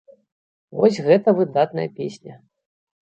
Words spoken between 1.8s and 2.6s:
песня.